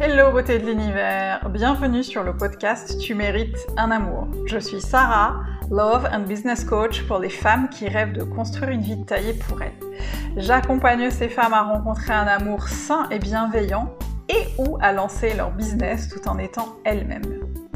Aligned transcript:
Hello 0.00 0.30
beauté 0.30 0.60
de 0.60 0.66
l'univers, 0.66 1.50
bienvenue 1.50 2.04
sur 2.04 2.22
le 2.22 2.36
podcast 2.36 3.00
Tu 3.00 3.16
mérites 3.16 3.66
un 3.76 3.90
amour. 3.90 4.28
Je 4.46 4.56
suis 4.58 4.80
Sarah, 4.80 5.40
Love 5.72 6.08
and 6.12 6.20
Business 6.20 6.64
Coach 6.64 7.02
pour 7.08 7.18
les 7.18 7.28
femmes 7.28 7.68
qui 7.68 7.88
rêvent 7.88 8.12
de 8.12 8.22
construire 8.22 8.70
une 8.70 8.80
vie 8.80 9.04
taillée 9.04 9.34
pour 9.34 9.60
elles. 9.60 9.72
J'accompagne 10.36 11.10
ces 11.10 11.28
femmes 11.28 11.52
à 11.52 11.62
rencontrer 11.62 12.12
un 12.12 12.28
amour 12.28 12.68
sain 12.68 13.08
et 13.10 13.18
bienveillant 13.18 13.92
et 14.28 14.46
ou 14.58 14.78
à 14.80 14.92
lancer 14.92 15.34
leur 15.34 15.50
business 15.50 16.08
tout 16.08 16.28
en 16.28 16.38
étant 16.38 16.76
elles-mêmes. 16.84 17.47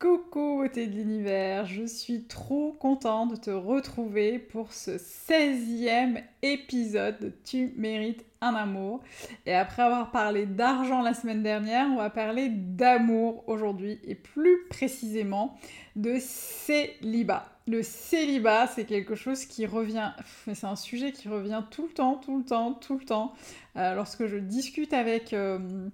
Coucou 0.00 0.56
beauté 0.56 0.86
de 0.86 0.94
l'univers, 0.94 1.66
je 1.66 1.84
suis 1.84 2.24
trop 2.24 2.72
contente 2.72 3.32
de 3.32 3.36
te 3.36 3.50
retrouver 3.50 4.38
pour 4.38 4.72
ce 4.72 4.92
16e 4.92 6.22
épisode 6.40 7.18
de 7.20 7.30
Tu 7.44 7.74
mérites 7.76 8.24
un 8.40 8.54
amour. 8.54 9.00
Et 9.44 9.54
après 9.54 9.82
avoir 9.82 10.10
parlé 10.10 10.46
d'argent 10.46 11.02
la 11.02 11.12
semaine 11.12 11.42
dernière, 11.42 11.86
on 11.90 11.96
va 11.96 12.08
parler 12.08 12.48
d'amour 12.48 13.44
aujourd'hui 13.46 14.00
et 14.02 14.14
plus 14.14 14.66
précisément 14.70 15.58
de 15.96 16.16
célibat. 16.18 17.44
Le 17.68 17.82
célibat, 17.82 18.68
c'est 18.68 18.86
quelque 18.86 19.14
chose 19.14 19.44
qui 19.44 19.66
revient, 19.66 20.12
c'est 20.46 20.64
un 20.64 20.76
sujet 20.76 21.12
qui 21.12 21.28
revient 21.28 21.62
tout 21.70 21.86
le 21.86 21.92
temps, 21.92 22.14
tout 22.14 22.38
le 22.38 22.44
temps, 22.44 22.72
tout 22.72 22.96
le 22.96 23.04
temps. 23.04 23.34
Euh, 23.76 23.94
lorsque 23.94 24.26
je 24.26 24.38
discute 24.38 24.94
avec... 24.94 25.34
Euh, 25.34 25.90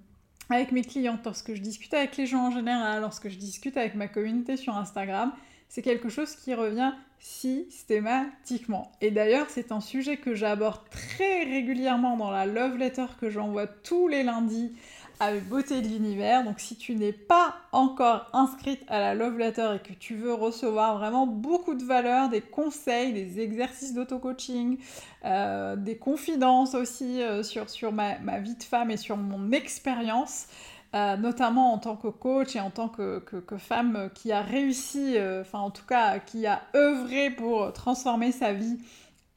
avec 0.49 0.71
mes 0.71 0.83
clientes, 0.83 1.21
lorsque 1.25 1.53
je 1.53 1.61
discute 1.61 1.93
avec 1.93 2.17
les 2.17 2.25
gens 2.25 2.47
en 2.47 2.51
général, 2.51 3.01
lorsque 3.01 3.29
je 3.29 3.37
discute 3.37 3.77
avec 3.77 3.95
ma 3.95 4.07
communauté 4.07 4.57
sur 4.57 4.75
Instagram, 4.75 5.33
c'est 5.69 5.81
quelque 5.81 6.09
chose 6.09 6.35
qui 6.35 6.53
revient 6.53 6.93
systématiquement. 7.19 8.91
Et 9.01 9.11
d'ailleurs, 9.11 9.47
c'est 9.49 9.71
un 9.71 9.81
sujet 9.81 10.17
que 10.17 10.35
j'aborde 10.35 10.89
très 10.89 11.43
régulièrement 11.43 12.15
dans 12.15 12.31
la 12.31 12.45
love 12.45 12.77
letter 12.77 13.07
que 13.19 13.29
j'envoie 13.29 13.67
tous 13.67 14.07
les 14.07 14.23
lundis 14.23 14.73
avec 15.19 15.47
Beauté 15.47 15.81
de 15.81 15.87
l'univers. 15.87 16.43
Donc 16.43 16.59
si 16.59 16.75
tu 16.75 16.95
n'es 16.95 17.11
pas 17.11 17.55
encore 17.71 18.29
inscrite 18.33 18.83
à 18.87 18.99
la 18.99 19.15
Love 19.15 19.37
Letter 19.37 19.75
et 19.75 19.79
que 19.79 19.93
tu 19.93 20.15
veux 20.15 20.33
recevoir 20.33 20.97
vraiment 20.97 21.27
beaucoup 21.27 21.75
de 21.75 21.83
valeur, 21.83 22.29
des 22.29 22.41
conseils, 22.41 23.13
des 23.13 23.39
exercices 23.39 23.93
d'auto-coaching, 23.93 24.77
euh, 25.25 25.75
des 25.75 25.97
confidences 25.97 26.75
aussi 26.75 27.21
euh, 27.21 27.43
sur, 27.43 27.69
sur 27.69 27.91
ma, 27.91 28.15
vie 28.39 28.55
de 28.55 28.63
femme 28.63 28.91
et 28.91 28.97
sur 28.97 29.17
mon 29.17 29.51
expérience, 29.51 30.47
euh, 30.95 31.17
notamment 31.17 31.73
en 31.73 31.79
tant 31.79 31.95
que 31.95 32.07
coach 32.07 32.55
et 32.55 32.59
en 32.59 32.69
tant 32.69 32.87
que, 32.87 33.19
que 33.19 33.57
femme 33.57 34.09
qui 34.13 34.31
a 34.31 34.41
réussi, 34.41 35.15
enfin 35.41 35.59
en 35.59 35.71
tout 35.71 35.85
cas 35.85 36.19
qui 36.19 36.45
a 36.45 36.61
œuvré 36.75 37.29
pour 37.31 37.73
transformer 37.73 38.31
sa 38.31 38.53
vie 38.53 38.77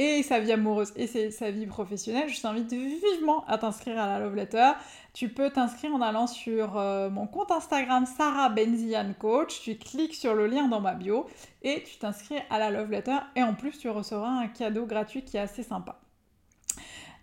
et 0.01 0.23
sa 0.23 0.41
vie 0.41 0.51
amoureuse 0.51 0.95
et 0.97 1.31
sa 1.31 1.51
vie 1.51 1.67
professionnelle, 1.67 2.31
je 2.31 2.41
t'invite 2.41 2.73
vivement 2.73 3.45
à 3.47 3.59
t'inscrire 3.59 4.01
à 4.01 4.07
la 4.07 4.19
Love 4.19 4.35
Letter. 4.35 4.71
Tu 5.13 5.29
peux 5.29 5.51
t'inscrire 5.51 5.95
en 5.95 6.01
allant 6.01 6.27
sur 6.27 6.79
euh, 6.79 7.11
mon 7.11 7.27
compte 7.27 7.51
Instagram 7.51 8.07
Sarah 8.07 8.49
Benzian 8.49 9.13
Coach. 9.19 9.61
Tu 9.61 9.77
cliques 9.77 10.15
sur 10.15 10.35
le 10.35 10.47
lien 10.47 10.69
dans 10.69 10.81
ma 10.81 10.95
bio 10.95 11.27
et 11.63 11.83
tu 11.83 11.99
t'inscris 11.99 12.37
à 12.49 12.59
la 12.59 12.71
Love 12.71 12.91
Letter. 12.91 13.19
Et 13.37 13.43
en 13.43 13.53
plus, 13.53 13.73
tu 13.79 13.91
recevras 13.91 14.31
un 14.31 14.49
cadeau 14.49 14.87
gratuit 14.87 15.23
qui 15.23 15.37
est 15.37 15.41
assez 15.41 15.63
sympa. 15.63 16.01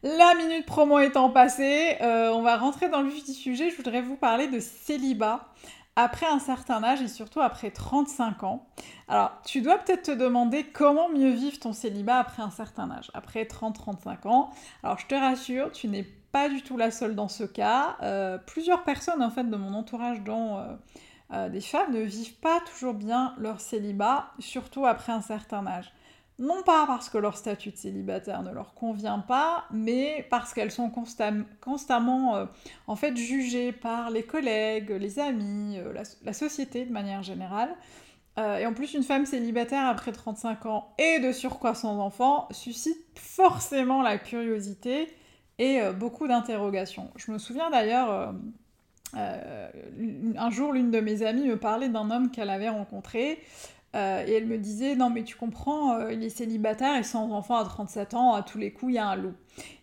La 0.04 0.36
minute 0.36 0.68
promo 0.68 1.00
étant 1.00 1.32
passée, 1.32 1.98
euh, 2.02 2.30
on 2.30 2.44
va 2.44 2.58
rentrer 2.58 2.90
dans 2.90 3.02
le 3.02 3.10
vif 3.10 3.26
du 3.26 3.34
sujet. 3.34 3.72
Je 3.72 3.76
voudrais 3.76 4.04
vous 4.04 4.18
parler 4.18 4.48
de 4.48 4.60
célibat 4.60 5.48
après 5.98 6.28
un 6.28 6.38
certain 6.38 6.84
âge 6.84 7.02
et 7.02 7.08
surtout 7.08 7.42
après 7.42 7.72
35 7.72 8.44
ans. 8.44 8.68
Alors, 9.08 9.32
tu 9.44 9.62
dois 9.62 9.80
peut-être 9.80 10.04
te 10.04 10.12
demander 10.12 10.64
comment 10.64 11.10
mieux 11.10 11.32
vivre 11.32 11.60
ton 11.60 11.74
célibat 11.74 12.20
après 12.20 12.44
un 12.44 12.52
certain 12.52 12.92
âge, 12.92 13.10
après 13.16 13.44
30-35 13.46 14.28
ans. 14.28 14.52
Alors, 14.84 15.00
je 15.00 15.08
te 15.08 15.16
rassure, 15.16 15.72
tu 15.72 15.88
n'es 15.88 16.04
pas 16.04 16.50
du 16.50 16.62
tout 16.62 16.78
la 16.78 16.92
seule 16.92 17.16
dans 17.16 17.28
ce 17.28 17.44
cas. 17.44 17.98
Euh, 18.04 18.38
plusieurs 18.38 18.84
personnes, 18.84 19.24
en 19.24 19.32
fait, 19.32 19.46
de 19.46 19.56
mon 19.56 19.74
entourage, 19.74 20.22
dont 20.22 20.58
euh, 20.58 20.66
euh, 21.34 21.50
des 21.50 21.62
femmes, 21.62 21.92
ne 21.92 22.02
vivent 22.02 22.40
pas 22.42 22.60
toujours 22.60 22.94
bien 22.94 23.34
leur 23.40 23.60
célibat, 23.60 24.28
surtout 24.38 24.86
après 24.86 25.14
un 25.14 25.22
certain 25.22 25.66
âge. 25.66 25.92
Non 26.40 26.62
pas 26.62 26.86
parce 26.86 27.10
que 27.10 27.18
leur 27.18 27.36
statut 27.36 27.72
de 27.72 27.78
célibataire 27.78 28.44
ne 28.44 28.52
leur 28.52 28.76
convient 28.76 29.20
pas, 29.20 29.66
mais 29.72 30.28
parce 30.30 30.54
qu'elles 30.54 30.72
sont 30.72 30.92
constamment 31.62 32.36
euh, 32.36 32.46
en 32.86 32.96
fait 32.96 33.18
jugées 33.18 33.72
par 33.72 34.12
les 34.12 34.22
collègues, 34.22 34.92
les 34.92 35.18
amis, 35.18 35.80
euh, 35.80 35.94
la, 36.24 36.34
société 36.34 36.86
de 36.86 36.92
manière 36.92 37.24
générale. 37.24 37.76
Euh, 38.38 38.60
et 38.60 38.68
en 38.68 38.74
plus, 38.76 38.94
une 38.94 39.02
femme 39.02 39.26
célibataire 39.26 39.88
après 39.88 40.12
35 40.12 40.68
ans 40.68 40.94
et 41.00 41.20
de 41.20 41.32
surcroît 41.32 41.74
sans 41.74 41.98
enfant 42.00 42.48
suscite 42.52 43.18
forcément 43.18 44.04
la 44.04 44.20
curiosité 44.20 45.12
et 45.58 45.80
beaucoup 45.98 46.28
d'interrogations. 46.28 47.10
Je 47.16 47.32
me 47.32 47.40
souviens 47.40 47.72
d'ailleurs, 47.72 48.36
un 49.16 50.50
jour, 50.52 50.72
l'une 50.72 50.92
de 50.92 51.00
mes 51.00 51.24
amies 51.24 51.48
me 51.48 51.58
parlait 51.58 51.90
d'un 51.90 52.12
homme 52.12 52.30
qu'elle 52.30 52.52
avait 52.52 52.70
rencontré. 52.70 53.40
Euh, 53.96 54.26
et 54.28 54.34
elle 54.34 54.46
me 54.46 54.58
disait 54.58 54.96
Non, 54.96 55.10
mais 55.10 55.24
tu 55.24 55.36
comprends, 55.36 55.94
euh, 55.94 56.14
il 56.14 56.24
est 56.24 56.30
célibataire 56.30 56.98
et 56.98 57.04
sans 57.04 57.32
enfant 57.32 57.58
à 57.58 57.64
37 57.64 58.14
ans, 58.14 58.34
à 58.34 58.44
tous 58.44 58.58
les 58.58 58.72
coups, 58.72 58.92
il 58.92 58.96
y 58.96 59.00
a 59.00 59.08
un 59.08 59.16
loup. 59.16 59.34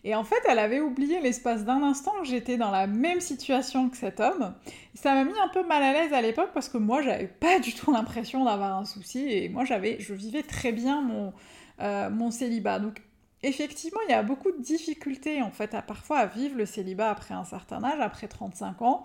Et 0.03 0.15
en 0.15 0.23
fait, 0.23 0.41
elle 0.47 0.59
avait 0.59 0.79
oublié 0.79 1.19
l'espace 1.19 1.65
d'un 1.65 1.81
instant 1.83 2.13
que 2.21 2.27
j'étais 2.27 2.57
dans 2.57 2.71
la 2.71 2.87
même 2.87 3.19
situation 3.19 3.89
que 3.89 3.97
cet 3.97 4.19
homme. 4.19 4.53
ça 4.93 5.13
m'a 5.15 5.25
mis 5.25 5.37
un 5.43 5.49
peu 5.49 5.65
mal 5.67 5.83
à 5.83 5.91
l'aise 5.91 6.13
à 6.13 6.21
l'époque 6.21 6.51
parce 6.53 6.69
que 6.69 6.77
moi, 6.77 7.01
j'avais 7.01 7.27
pas 7.27 7.59
du 7.59 7.73
tout 7.73 7.91
l'impression 7.91 8.45
d'avoir 8.45 8.77
un 8.77 8.85
souci 8.85 9.27
et 9.27 9.49
moi, 9.49 9.65
j'avais, 9.65 9.97
je 9.99 10.13
vivais 10.13 10.43
très 10.43 10.71
bien 10.71 11.01
mon, 11.01 11.33
euh, 11.81 12.09
mon 12.09 12.31
célibat. 12.31 12.79
Donc, 12.79 13.01
effectivement, 13.43 13.99
il 14.07 14.11
y 14.11 14.15
a 14.15 14.23
beaucoup 14.23 14.51
de 14.51 14.61
difficultés 14.61 15.41
en 15.41 15.51
fait 15.51 15.73
à 15.73 15.81
parfois 15.81 16.19
à 16.19 16.25
vivre 16.25 16.55
le 16.57 16.65
célibat 16.65 17.09
après 17.09 17.33
un 17.33 17.43
certain 17.43 17.83
âge, 17.83 17.99
après 17.99 18.27
35 18.27 18.81
ans. 18.81 19.03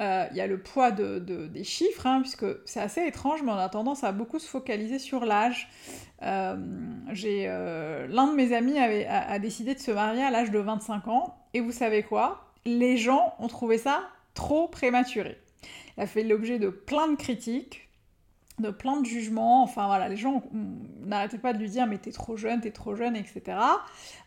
Euh, 0.00 0.26
il 0.30 0.36
y 0.36 0.40
a 0.40 0.46
le 0.46 0.60
poids 0.60 0.92
de, 0.92 1.18
des 1.18 1.64
chiffres, 1.64 2.06
hein, 2.06 2.20
puisque 2.20 2.46
c'est 2.64 2.80
assez 2.80 3.04
étrange, 3.04 3.42
mais 3.42 3.50
on 3.50 3.56
a 3.56 3.68
tendance 3.68 4.04
à 4.04 4.12
beaucoup 4.12 4.38
se 4.38 4.48
focaliser 4.48 4.98
sur 4.98 5.24
l'âge. 5.24 5.68
Euh, 6.22 6.56
euh, 7.24 8.06
l'un 8.08 8.28
de 8.28 8.36
mes 8.36 8.54
amis 8.54 8.78
avait, 8.78 9.06
a, 9.06 9.38
décidé 9.38 9.74
de 9.74 9.80
se 9.80 9.90
marier 9.90 10.22
à 10.22 10.30
l'âge 10.30 10.50
de 10.50 10.58
25 10.58 11.08
ans, 11.08 11.36
et 11.52 11.60
vous 11.60 11.72
savez 11.72 12.04
quoi? 12.04 12.44
Les 12.64 12.96
gens 12.96 13.34
ont 13.40 13.48
trouvé 13.48 13.78
ça 13.78 14.02
trop 14.34 14.68
prématuré. 14.68 15.36
Il 15.96 16.04
a 16.04 16.06
fait 16.06 16.22
l'objet 16.22 16.60
de 16.60 16.68
plein 16.68 17.08
de 17.08 17.16
critiques, 17.16 17.88
de 18.60 18.70
plein 18.70 19.00
de 19.00 19.06
jugements, 19.06 19.62
enfin 19.62 19.86
voilà, 19.86 20.08
les 20.08 20.16
gens 20.16 20.42
n'arrêtaient 21.04 21.38
pas 21.38 21.52
de 21.52 21.58
lui 21.58 21.70
dire 21.70 21.86
mais 21.86 21.98
t'es 21.98 22.10
trop 22.10 22.36
jeune, 22.36 22.60
t'es 22.60 22.70
trop 22.70 22.94
jeune, 22.94 23.16
etc. 23.16 23.56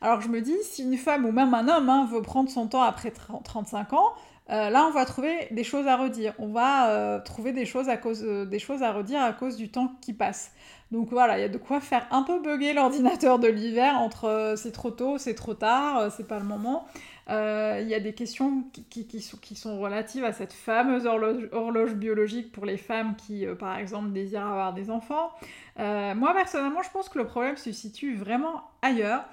Alors 0.01 0.21
je 0.21 0.29
me 0.29 0.41
dis, 0.41 0.55
si 0.63 0.83
une 0.83 0.97
femme 0.97 1.25
ou 1.25 1.31
même 1.31 1.53
un 1.53 1.67
homme 1.67 1.89
hein, 1.89 2.07
veut 2.11 2.21
prendre 2.21 2.49
son 2.49 2.67
temps 2.67 2.81
après 2.81 3.11
35 3.11 3.93
ans, 3.93 4.13
euh, 4.49 4.69
là, 4.69 4.85
on 4.87 4.91
va 4.91 5.05
trouver 5.05 5.47
des 5.51 5.63
choses 5.63 5.87
à 5.87 5.95
redire. 5.95 6.33
On 6.39 6.47
va 6.47 6.89
euh, 6.89 7.19
trouver 7.19 7.53
des 7.53 7.65
choses, 7.65 7.89
à 7.89 7.97
cause, 7.97 8.23
euh, 8.23 8.45
des 8.45 8.59
choses 8.59 8.83
à 8.83 8.91
redire 8.91 9.21
à 9.21 9.33
cause 9.33 9.55
du 9.55 9.69
temps 9.69 9.93
qui 10.01 10.13
passe. 10.13 10.51
Donc 10.91 11.09
voilà, 11.09 11.37
il 11.37 11.41
y 11.41 11.45
a 11.45 11.49
de 11.49 11.57
quoi 11.57 11.79
faire 11.79 12.05
un 12.11 12.23
peu 12.23 12.41
bugger 12.41 12.73
l'ordinateur 12.73 13.39
de 13.39 13.47
l'hiver 13.47 13.97
entre 13.97 14.55
c'est 14.57 14.73
trop 14.73 14.91
tôt, 14.91 15.17
c'est 15.17 15.35
trop 15.35 15.53
tard, 15.53 16.11
c'est 16.11 16.27
pas 16.27 16.37
le 16.37 16.45
moment. 16.45 16.85
Il 17.29 17.87
y 17.87 17.93
a 17.95 17.99
des 18.01 18.11
questions 18.11 18.65
qui, 18.89 19.55
sont, 19.55 19.79
relatives 19.79 20.25
à 20.25 20.33
cette 20.33 20.51
fameuse 20.51 21.05
horloge, 21.05 21.93
biologique 21.93 22.51
pour 22.51 22.65
les 22.65 22.75
femmes 22.75 23.15
qui, 23.15 23.45
par 23.57 23.77
exemple, 23.77 24.09
désirent 24.09 24.47
avoir 24.47 24.73
des 24.73 24.89
enfants. 24.89 25.31
moi, 25.77 26.33
personnellement, 26.33 26.81
je 26.81 26.89
pense 26.89 27.07
que 27.07 27.19
le 27.19 27.25
problème 27.25 27.55
se 27.55 27.71
situe 27.71 28.17
vraiment 28.17 28.63
ailleurs. 28.81 29.23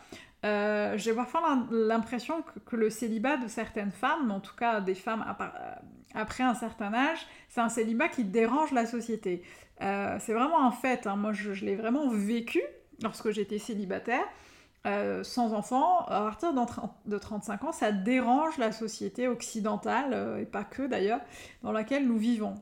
Euh, 0.45 0.97
j'ai 0.97 1.13
parfois 1.13 1.67
l'impression 1.71 2.45
que, 2.67 2.77
le 2.77 2.91
célibat 2.91 3.39
de 3.39 3.49
certaines 3.49 3.91
femmes, 3.91 4.31
en 4.31 4.41
tout 4.41 4.55
cas 4.55 4.81
des 4.81 4.95
femmes 4.95 5.25
euh, 5.41 5.45
après 6.15 6.45
un 6.45 6.55
certain 6.55 6.95
âge, 6.95 7.19
c'est 7.49 7.61
un 7.61 7.69
célibat 7.69 8.09
qui 8.09 8.25
dérange 8.25 8.71
la 8.73 8.87
société. 8.87 9.43
Euh, 9.81 10.17
c'est 10.21 10.33
vraiment 10.33 10.65
un 10.65 10.71
fait, 10.71 11.07
hein. 11.07 11.17
moi 11.17 11.33
je, 11.33 11.65
l'ai 11.65 11.77
vraiment 11.77 12.09
vécu 12.09 12.61
lorsque 13.03 13.31
j'étais 13.31 13.59
célibataire, 13.59 14.25
sans 15.23 15.53
enfant, 15.53 16.07
à 16.07 16.23
partir 16.23 16.55
de 16.55 17.19
35 17.19 17.65
ans, 17.65 17.73
ça 17.73 17.93
dérange 17.93 18.57
la 18.57 18.73
société 18.73 19.29
occidentale, 19.29 20.39
et 20.41 20.47
pas 20.47 20.65
que 20.65 20.87
d'ailleurs, 20.87 21.21
dans 21.63 21.73
laquelle 21.73 22.09
nous 22.09 22.17
vivons. 22.17 22.55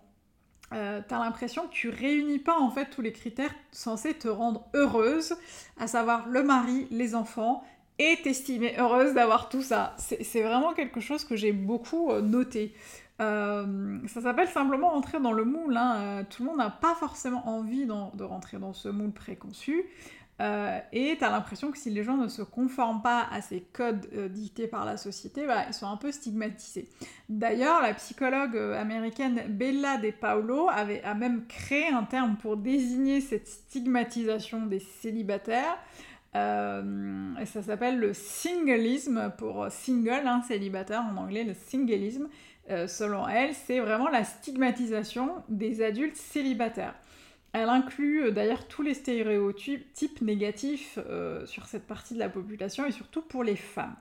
Euh, 0.72 1.00
t'as 1.06 1.18
l'impression 1.18 1.66
que 1.68 1.72
tu 1.72 1.88
réunis 1.88 2.38
pas 2.38 2.58
en 2.58 2.70
fait 2.70 2.86
tous 2.86 3.02
les 3.02 3.12
critères 3.12 3.54
censés 3.70 4.14
te 4.14 4.28
rendre 4.28 4.64
heureuse, 4.74 5.36
à 5.78 5.86
savoir 5.86 6.28
le 6.28 6.42
mari, 6.42 6.88
les 6.90 7.14
enfants, 7.14 7.62
et 7.98 8.18
t'estimer 8.22 8.74
heureuse 8.78 9.14
d'avoir 9.14 9.48
tout 9.48 9.62
ça. 9.62 9.94
C'est 9.98 10.42
vraiment 10.42 10.74
quelque 10.74 11.00
chose 11.00 11.24
que 11.24 11.36
j'ai 11.36 11.52
beaucoup 11.52 12.10
euh, 12.10 12.20
noté. 12.20 12.74
ça 13.18 14.20
s'appelle 14.22 14.48
simplement 14.48 14.94
entrer 14.94 15.20
dans 15.20 15.32
le 15.32 15.44
moule. 15.44 15.76
Hein. 15.76 16.24
tout 16.28 16.42
le 16.42 16.48
monde 16.48 16.58
n'a 16.58 16.70
pas 16.70 16.94
forcément 16.94 17.48
envie 17.48 17.86
de 17.86 18.24
rentrer 18.24 18.58
dans 18.58 18.74
ce 18.74 18.88
moule 18.88 19.12
préconçu. 19.12 19.86
Euh, 20.38 20.78
et 20.92 21.16
tu 21.16 21.24
as 21.24 21.30
l'impression 21.30 21.70
que 21.70 21.78
si 21.78 21.88
les 21.88 22.04
gens 22.04 22.16
ne 22.18 22.28
se 22.28 22.42
conforment 22.42 23.00
pas 23.00 23.26
à 23.32 23.40
ces 23.40 23.62
codes 23.72 24.06
euh, 24.14 24.28
dictés 24.28 24.66
par 24.66 24.84
la 24.84 24.98
société, 24.98 25.46
ils 25.68 25.74
sont 25.74 25.86
un 25.86 25.96
peu 25.96 26.12
stigmatisés. 26.12 26.88
D'ailleurs, 27.28 27.80
la 27.80 27.94
psychologue 27.94 28.54
euh, 28.54 28.78
américaine 28.78 29.44
Bella 29.48 29.96
De 29.96 30.10
Paulo 30.10 30.68
avait, 30.68 31.02
a 31.04 31.14
même 31.14 31.46
créé 31.46 31.88
un 31.88 32.04
terme 32.04 32.36
pour 32.36 32.58
désigner 32.58 33.22
cette 33.22 33.48
stigmatisation 33.48 34.66
des 34.66 34.80
célibataires. 34.80 35.78
et 36.34 37.46
ça 37.46 37.62
s'appelle 37.62 37.98
le 37.98 38.12
singleisme, 38.12 39.32
pour 39.38 39.68
single, 39.70 40.26
hein, 40.26 40.42
célibataire 40.46 41.02
en 41.02 41.16
anglais, 41.16 41.44
le 41.44 41.54
singleisme. 41.54 42.28
selon 42.68 43.26
elle, 43.26 43.54
c'est 43.54 43.80
vraiment 43.80 44.10
la 44.10 44.22
stigmatisation 44.22 45.42
des 45.48 45.82
adultes 45.82 46.16
célibataires. 46.16 46.94
Elle 47.56 47.70
inclut 47.70 48.24
euh, 48.24 48.30
d'ailleurs 48.30 48.68
tous 48.68 48.82
les 48.82 48.92
stéréotypes 48.92 50.20
négatifs 50.20 50.98
euh, 50.98 51.46
sur 51.46 51.64
cette 51.64 51.86
partie 51.86 52.12
de 52.12 52.18
la 52.18 52.28
population 52.28 52.84
et 52.84 52.92
surtout 52.92 53.22
pour 53.22 53.42
les 53.42 53.56
femmes. 53.56 53.96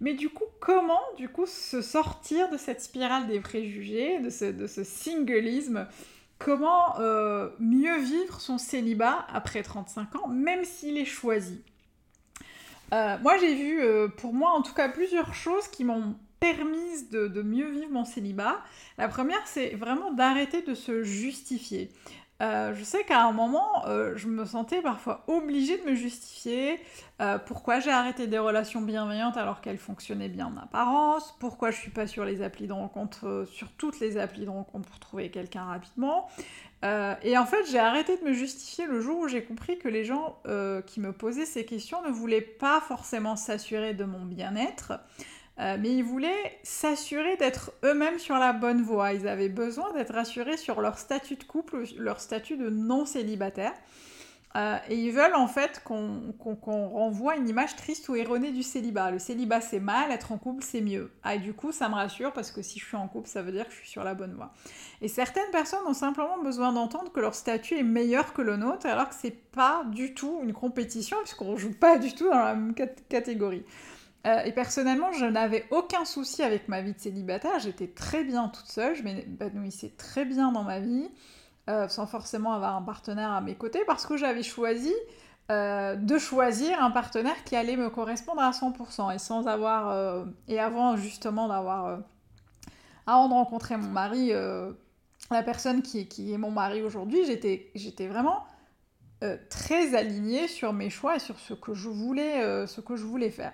Mais 0.00 0.14
du 0.14 0.28
coup, 0.28 0.46
comment 0.58 1.00
se 1.46 1.82
sortir 1.82 2.50
de 2.50 2.56
cette 2.56 2.80
spirale 2.80 3.28
des 3.28 3.38
préjugés, 3.38 4.18
de 4.18 4.28
ce, 4.66 4.82
singleisme? 4.82 5.86
Comment 6.40 6.98
euh, 6.98 7.48
mieux 7.60 7.96
vivre 8.00 8.40
son 8.40 8.58
célibat 8.58 9.24
après 9.32 9.62
35 9.62 10.16
ans, 10.16 10.26
même 10.26 10.64
s'il 10.64 10.98
est 10.98 11.04
choisi? 11.04 11.62
Moi, 12.90 13.36
j'ai 13.40 13.54
vu, 13.54 13.80
pour 14.16 14.32
moi 14.32 14.50
en 14.50 14.62
tout 14.62 14.74
cas, 14.74 14.88
plusieurs 14.88 15.32
choses 15.34 15.68
qui 15.68 15.84
m'ont 15.84 16.16
permis 16.40 17.04
de, 17.10 17.26
de, 17.26 17.42
mieux 17.42 17.70
vivre 17.70 17.90
mon 17.90 18.04
célibat. 18.04 18.62
La 18.98 19.08
première, 19.08 19.44
c'est 19.46 19.70
vraiment 19.70 20.12
d'arrêter 20.12 20.62
de 20.62 20.74
se 20.74 21.02
justifier. 21.02 21.90
Euh, 22.42 22.74
je 22.74 22.84
sais 22.84 23.02
qu'à 23.04 23.24
un 23.24 23.32
moment, 23.32 23.86
euh, 23.86 24.12
je 24.16 24.28
me 24.28 24.44
sentais 24.44 24.82
parfois 24.82 25.24
obligée 25.26 25.78
de 25.78 25.84
me 25.84 25.94
justifier 25.94 26.78
euh, 27.22 27.38
pourquoi 27.38 27.80
j'ai 27.80 27.90
arrêté 27.90 28.26
des 28.26 28.38
relations 28.38 28.82
bienveillantes 28.82 29.38
alors 29.38 29.62
qu'elles 29.62 29.78
fonctionnaient 29.78 30.28
bien 30.28 30.46
en 30.54 30.62
apparence, 30.62 31.34
pourquoi 31.40 31.70
je 31.70 31.78
suis 31.78 31.90
pas 31.90 32.06
sur 32.06 32.26
les 32.26 32.42
applis 32.42 32.66
de 32.66 32.74
rencontre, 32.74 33.46
sur 33.50 33.72
toutes 33.72 34.00
les 34.00 34.18
applis 34.18 34.44
de 34.44 34.50
rencontre 34.50 34.86
pour 34.86 34.98
trouver 34.98 35.30
quelqu'un 35.30 35.64
rapidement. 35.64 36.28
et 37.22 37.36
en 37.38 37.46
fait, 37.46 37.64
j'ai 37.70 37.78
arrêté 37.78 38.16
de 38.18 38.22
me 38.22 38.32
justifier 38.32 38.86
le 38.86 39.00
jour 39.00 39.18
où 39.18 39.28
j'ai 39.28 39.42
compris 39.42 39.78
que 39.78 39.88
les 39.88 40.04
gens 40.04 40.38
qui 40.86 41.00
me 41.00 41.12
posaient 41.12 41.46
ces 41.46 41.64
questions 41.64 42.02
ne 42.02 42.10
voulaient 42.10 42.40
pas 42.40 42.80
forcément 42.80 43.34
s'assurer 43.34 43.94
de 43.94 44.04
mon 44.04 44.24
bien-être. 44.24 44.92
Euh, 45.58 45.78
mais 45.80 45.94
ils 45.94 46.04
voulaient 46.04 46.58
s'assurer 46.62 47.36
d'être 47.36 47.72
eux-mêmes 47.82 48.18
sur 48.18 48.36
la 48.36 48.52
bonne 48.52 48.82
voie. 48.82 49.12
Ils 49.14 49.26
avaient 49.26 49.48
besoin 49.48 49.92
d'être 49.94 50.14
assurés 50.14 50.58
sur 50.58 50.80
leur 50.80 50.98
statut 50.98 51.36
de 51.36 51.44
couple, 51.44 51.84
leur 51.96 52.20
statut 52.20 52.56
de 52.56 52.68
non-célibataire. 52.68 53.72
Euh, 54.56 54.78
et 54.88 54.96
ils 54.96 55.12
veulent 55.12 55.34
en 55.34 55.48
fait 55.48 55.82
qu'on 55.84 56.32
renvoie 56.42 57.36
une 57.36 57.46
image 57.46 57.76
triste 57.76 58.08
ou 58.08 58.16
erronée 58.16 58.52
du 58.52 58.62
célibat. 58.62 59.10
Le 59.10 59.18
célibat 59.18 59.60
c'est 59.60 59.80
mal, 59.80 60.10
être 60.10 60.32
en 60.32 60.38
couple 60.38 60.62
c'est 60.62 60.80
mieux. 60.80 61.10
Ah, 61.24 61.34
et 61.34 61.38
du 61.38 61.52
coup 61.52 61.72
ça 61.72 61.90
me 61.90 61.94
rassure 61.94 62.32
parce 62.32 62.50
que 62.50 62.62
si 62.62 62.78
je 62.78 62.86
suis 62.86 62.96
en 62.96 63.06
couple 63.06 63.28
ça 63.28 63.42
veut 63.42 63.52
dire 63.52 63.66
que 63.66 63.72
je 63.72 63.78
suis 63.78 63.88
sur 63.88 64.02
la 64.02 64.14
bonne 64.14 64.32
voie. 64.32 64.54
Et 65.02 65.08
certaines 65.08 65.50
personnes 65.52 65.86
ont 65.86 65.94
simplement 65.94 66.38
besoin 66.42 66.72
d'entendre 66.72 67.12
que 67.12 67.20
leur 67.20 67.34
statut 67.34 67.76
est 67.76 67.82
meilleur 67.82 68.32
que 68.32 68.40
le 68.40 68.56
nôtre 68.56 68.86
alors 68.86 69.10
que 69.10 69.14
c'est 69.14 69.36
pas 69.52 69.84
du 69.92 70.14
tout 70.14 70.40
une 70.42 70.54
compétition 70.54 71.18
puisqu'on 71.18 71.56
joue 71.56 71.74
pas 71.74 71.98
du 71.98 72.14
tout 72.14 72.30
dans 72.30 72.38
la 72.38 72.54
même 72.54 72.74
catégorie. 73.10 73.64
Euh, 74.26 74.42
et 74.44 74.52
personnellement, 74.52 75.12
je 75.12 75.24
n'avais 75.24 75.64
aucun 75.70 76.04
souci 76.04 76.42
avec 76.42 76.68
ma 76.68 76.80
vie 76.82 76.94
de 76.94 76.98
célibataire. 76.98 77.60
J'étais 77.60 77.86
très 77.86 78.24
bien 78.24 78.48
toute 78.48 78.66
seule, 78.66 78.96
je 78.96 79.02
m'épanouissais 79.02 79.92
très 79.96 80.24
bien 80.24 80.50
dans 80.50 80.64
ma 80.64 80.80
vie, 80.80 81.08
euh, 81.70 81.88
sans 81.88 82.06
forcément 82.06 82.52
avoir 82.52 82.74
un 82.76 82.82
partenaire 82.82 83.30
à 83.30 83.40
mes 83.40 83.54
côtés, 83.54 83.84
parce 83.86 84.04
que 84.06 84.16
j'avais 84.16 84.42
choisi 84.42 84.92
euh, 85.52 85.94
de 85.94 86.18
choisir 86.18 86.82
un 86.82 86.90
partenaire 86.90 87.44
qui 87.44 87.54
allait 87.54 87.76
me 87.76 87.88
correspondre 87.88 88.42
à 88.42 88.50
100%, 88.50 89.14
et 89.14 89.18
sans 89.18 89.46
avoir... 89.46 90.26
et 90.48 90.58
avant 90.58 90.96
justement 90.96 91.46
d'avoir... 91.46 92.00
avant 93.06 93.28
de 93.28 93.34
rencontrer 93.34 93.76
mon 93.76 93.90
mari, 93.90 94.32
la 95.30 95.42
personne 95.44 95.82
qui, 95.82 96.08
qui, 96.08 96.32
est 96.32 96.38
mon 96.38 96.50
mari 96.50 96.82
aujourd'hui, 96.82 97.20
j'étais 97.24 98.08
vraiment... 98.08 98.44
très 99.50 99.94
alignée 99.94 100.48
sur 100.48 100.72
mes 100.72 100.90
choix 100.90 101.14
et 101.14 101.20
sur 101.20 101.38
ce 101.38 101.54
que 101.54 101.74
je 101.74 101.88
voulais, 101.88 102.66
ce 102.66 102.80
que 102.80 102.96
je 102.96 103.04
voulais 103.04 103.30
faire. 103.30 103.52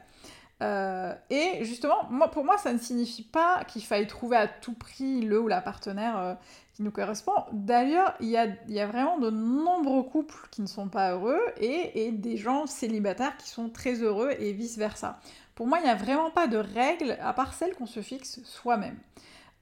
Euh, 0.62 1.12
et 1.28 1.64
justement, 1.64 2.08
pour 2.32 2.44
moi, 2.44 2.56
ça 2.56 2.72
ne 2.72 2.78
signifie 2.78 3.24
pas 3.24 3.64
qu'il 3.64 3.82
faille 3.82 4.06
trouver 4.06 4.36
à 4.36 4.46
tout 4.46 4.74
prix 4.74 5.20
le 5.20 5.40
ou 5.40 5.48
la 5.48 5.60
partenaire 5.60 6.18
euh, 6.18 6.34
qui 6.74 6.82
nous 6.82 6.92
correspond. 6.92 7.32
D'ailleurs, 7.52 8.14
il 8.20 8.28
y 8.28 8.36
a, 8.36 8.46
a, 8.46 8.86
vraiment 8.86 9.18
de 9.18 9.30
nombreux 9.30 10.04
couples 10.04 10.48
qui 10.52 10.62
ne 10.62 10.68
sont 10.68 10.88
pas 10.88 11.12
heureux 11.12 11.40
et, 11.56 12.06
et 12.06 12.12
des 12.12 12.36
gens 12.36 12.66
célibataires 12.66 13.36
qui 13.38 13.48
sont 13.48 13.70
très 13.70 13.94
heureux 13.94 14.30
et 14.38 14.52
vice-versa. 14.52 15.18
Pour 15.56 15.66
moi, 15.66 15.78
il 15.80 15.84
n'y 15.84 15.90
a 15.90 15.96
vraiment 15.96 16.30
pas 16.30 16.46
de 16.46 16.58
règle 16.58 17.18
à 17.20 17.32
part 17.32 17.54
celle 17.54 17.74
qu'on 17.74 17.86
se 17.86 18.00
fixe 18.00 18.40
soi-même. 18.44 18.98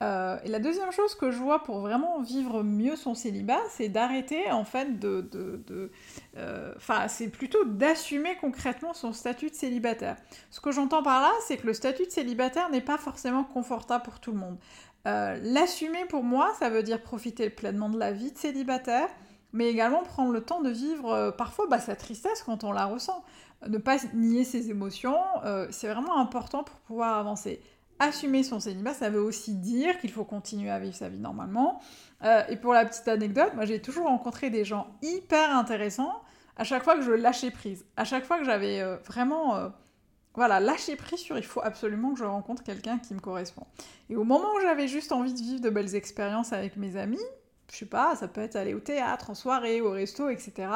Euh, 0.03 0.39
et 0.45 0.49
la 0.49 0.61
deuxième 0.61 0.91
chose 0.93 1.15
que 1.15 1.31
je 1.31 1.37
vois 1.37 1.63
pour 1.63 1.81
vraiment 1.81 2.21
vivre 2.21 2.63
mieux 2.63 2.97
son 2.97 3.15
célibat, 3.15 3.61
c'est 3.69 3.89
d'arrêter 3.89 4.51
en 4.51 4.65
fait 4.65 4.99
de... 4.99 5.29
Euh, 6.37 6.73
enfin, 6.77 7.07
c'est 7.09 7.29
plutôt 7.29 7.65
d'assumer 7.65 8.37
concrètement 8.41 8.95
son 8.95 9.13
statut 9.13 9.51
de 9.51 9.55
célibataire. 9.55 10.17
Ce 10.51 10.61
que 10.61 10.73
j'entends 10.73 11.03
par 11.03 11.21
là, 11.21 11.33
c'est 11.47 11.59
que 11.59 11.67
le 11.67 11.75
statut 11.75 12.07
de 12.07 12.11
célibataire 12.11 12.71
n'est 12.71 12.81
pas 12.81 12.97
forcément 12.97 13.45
confortable 13.45 14.05
pour 14.05 14.21
tout 14.21 14.33
le 14.33 14.39
monde. 14.39 14.57
Euh, 15.07 15.39
l'assumer 15.43 16.07
pour 16.07 16.23
moi, 16.23 16.53
ça 16.59 16.71
veut 16.71 16.83
dire 16.83 17.03
profiter 17.03 17.51
pleinement 17.51 17.91
de 17.91 17.99
la 17.99 18.13
vie 18.13 18.33
de 18.33 18.39
célibataire, 18.39 19.09
mais 19.53 19.69
également 19.69 20.03
prendre 20.03 20.33
le 20.33 20.41
temps 20.41 20.63
de 20.63 20.71
vivre 20.71 21.35
parfois 21.37 21.67
bah, 21.69 21.81
sa 21.81 21.97
tristesse 21.97 22.43
quand 22.43 22.65
on 22.65 22.73
la 22.73 22.87
ressent. 22.87 23.23
Ne 23.69 23.77
pas 23.77 23.99
nier 24.15 24.45
ses 24.45 24.71
émotions, 24.71 25.19
c'est 25.71 25.89
vraiment 25.89 26.19
important 26.19 26.65
pour 26.65 26.77
pouvoir 26.77 27.19
avancer 27.19 27.61
assumer 28.01 28.43
son 28.43 28.59
célibat, 28.59 28.95
ça 28.95 29.11
veut 29.11 29.23
aussi 29.23 29.55
dire 29.55 29.99
qu'il 29.99 30.11
faut 30.11 30.25
continuer 30.25 30.71
à 30.71 30.79
vivre 30.79 30.97
sa 30.97 31.09
vie 31.09 31.19
normalement. 31.19 31.81
Euh, 32.25 32.43
et 32.49 32.57
pour 32.57 32.73
la 32.73 32.85
petite 32.85 33.07
anecdote, 33.07 33.53
moi 33.55 33.67
j'ai 33.67 33.81
toujours 33.81 34.07
rencontré 34.07 34.51
des 34.51 34.65
gens 34.65 34.89
hyper 35.03 35.55
intéressants 35.55 36.21
à 36.57 36.65
chaque 36.65 36.83
fois 36.83 36.97
que 36.97 37.03
je 37.03 37.13
lâchais 37.13 37.51
prise. 37.51 37.85
À 37.97 38.05
chaque 38.05 38.25
fois 38.25 38.39
que 38.39 38.45
j'avais 38.45 38.81
euh, 38.81 38.97
vraiment 39.07 39.55
euh, 39.55 39.69
voilà, 40.35 40.61
lâché 40.61 40.97
prise 40.97 41.21
sur 41.21 41.37
il 41.39 41.45
faut 41.45 41.63
absolument 41.63 42.13
que 42.13 42.19
je 42.19 42.25
rencontre 42.25 42.63
quelqu'un 42.63 42.99
qui 42.99 43.15
me 43.15 43.21
correspond. 43.21 43.67
Et 44.09 44.17
au 44.17 44.25
moment 44.25 44.49
où 44.57 44.61
j'avais 44.61 44.89
juste 44.89 45.13
envie 45.13 45.35
de 45.35 45.39
vivre 45.39 45.61
de 45.61 45.71
belles 45.71 45.95
expériences 45.95 46.53
avec 46.53 46.77
mes 46.77 46.97
amis, 46.97 47.19
je 47.71 47.77
sais 47.77 47.87
pas, 47.87 48.17
ça 48.17 48.29
peut 48.29 48.41
être 48.41 48.57
aller 48.57 48.75
au 48.75 48.81
théâtre, 48.81 49.31
en 49.31 49.35
soirée, 49.35 49.81
au 49.81 49.91
resto, 49.91 50.29
etc., 50.29 50.69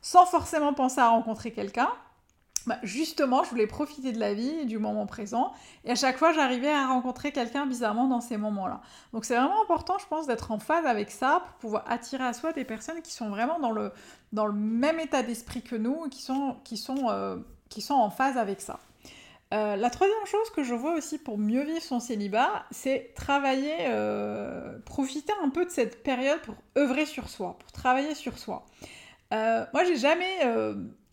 sans 0.00 0.26
forcément 0.26 0.74
penser 0.74 1.00
à 1.00 1.08
rencontrer 1.08 1.52
quelqu'un, 1.52 1.90
bah, 2.66 2.78
justement, 2.82 3.42
je 3.42 3.50
voulais 3.50 3.66
profiter 3.66 4.12
de 4.12 4.20
la 4.20 4.34
vie, 4.34 4.66
du 4.66 4.78
moment 4.78 5.06
présent, 5.06 5.52
et 5.84 5.90
à 5.90 5.94
chaque 5.94 6.16
fois, 6.16 6.32
j'arrivais 6.32 6.70
à 6.70 6.86
rencontrer 6.86 7.32
quelqu'un 7.32 7.66
bizarrement 7.66 8.06
dans 8.06 8.20
ces 8.20 8.36
moments-là. 8.36 8.80
Donc 9.12 9.24
c'est 9.24 9.34
vraiment 9.34 9.60
important, 9.62 9.98
je 9.98 10.06
pense, 10.06 10.26
d'être 10.26 10.50
en 10.52 10.58
phase 10.58 10.86
avec 10.86 11.10
ça 11.10 11.42
pour 11.44 11.54
pouvoir 11.56 11.84
attirer 11.88 12.24
à 12.24 12.32
soi 12.32 12.52
des 12.52 12.64
personnes 12.64 13.02
qui 13.02 13.12
sont 13.12 13.30
vraiment 13.30 13.58
dans 13.58 13.72
le, 13.72 13.92
même 14.52 15.00
état 15.00 15.22
d'esprit 15.22 15.62
que 15.62 15.76
nous, 15.76 16.08
qui 16.08 16.22
sont, 16.22 16.56
euh, 17.10 17.36
en 17.90 18.10
phase 18.10 18.36
avec 18.36 18.60
ça. 18.60 18.78
Euh, 19.52 19.76
la 19.76 19.90
troisième 19.90 20.24
chose 20.24 20.48
que 20.50 20.62
je 20.62 20.72
vois 20.72 20.94
aussi 20.94 21.18
pour 21.18 21.36
mieux 21.36 21.62
vivre 21.64 21.82
son 21.82 22.00
célibat, 22.00 22.64
c'est 22.70 23.12
travailler, 23.14 23.74
euh, 23.80 24.78
profiter 24.86 25.32
un 25.42 25.50
peu 25.50 25.66
de 25.66 25.70
cette 25.70 26.02
période 26.02 26.40
pour 26.40 26.54
œuvrer 26.78 27.04
sur 27.04 27.28
soi, 27.28 27.58
pour 27.58 27.70
travailler 27.72 28.14
sur 28.14 28.38
soi. 28.38 28.64
moi, 29.30 29.84
j'ai 29.84 29.96
jamais 29.96 30.38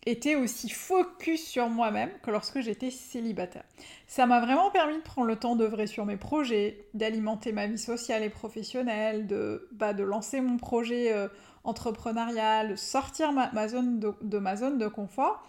était 0.06 0.34
aussi 0.34 0.70
focus 0.70 1.46
sur 1.46 1.68
moi-même 1.68 2.10
que 2.22 2.30
lorsque 2.30 2.60
j'étais 2.60 2.90
célibataire. 2.90 3.64
Ça 4.06 4.26
m'a 4.26 4.40
vraiment 4.40 4.70
permis 4.70 4.96
de 4.96 5.02
prendre 5.02 5.26
le 5.26 5.36
temps 5.36 5.56
d'œuvrer 5.56 5.86
sur 5.86 6.06
mes 6.06 6.16
projets, 6.16 6.86
d'alimenter 6.94 7.52
ma 7.52 7.66
vie 7.66 7.78
sociale 7.78 8.22
et 8.22 8.30
professionnelle, 8.30 9.26
de, 9.26 9.68
bah, 9.72 9.92
lancer 9.92 10.40
mon 10.40 10.56
projet 10.56 11.12
euh, 11.12 11.28
entrepreneurial, 11.64 12.78
sortir 12.78 13.30
de, 13.32 14.38
ma 14.38 14.56
zone 14.56 14.78
de 14.78 14.88
confort 14.88 15.42